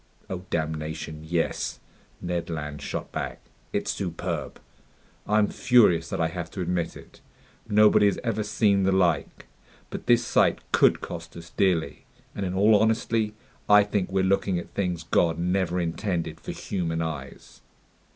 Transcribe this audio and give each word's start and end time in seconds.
"Oh 0.31 0.45
damnation, 0.49 1.23
yes!" 1.23 1.79
Ned 2.21 2.49
Land 2.49 2.81
shot 2.81 3.11
back. 3.11 3.39
"It's 3.71 3.91
superb! 3.91 4.59
I'm 5.27 5.47
furious 5.47 6.09
that 6.09 6.19
I 6.19 6.27
have 6.29 6.49
to 6.51 6.61
admit 6.61 6.97
it. 6.97 7.21
Nobody 7.69 8.07
has 8.07 8.17
ever 8.23 8.41
seen 8.41 8.81
the 8.81 8.91
like. 8.91 9.45
But 9.91 10.07
this 10.07 10.25
sight 10.25 10.57
could 10.71 11.01
cost 11.01 11.37
us 11.37 11.51
dearly. 11.51 12.05
And 12.33 12.47
in 12.47 12.55
all 12.55 12.73
honesty, 12.77 13.35
I 13.69 13.83
think 13.83 14.11
we're 14.11 14.23
looking 14.23 14.57
at 14.57 14.73
things 14.73 15.03
God 15.03 15.37
never 15.37 15.79
intended 15.79 16.39
for 16.41 16.51
human 16.51 17.03
eyes." 17.03 17.61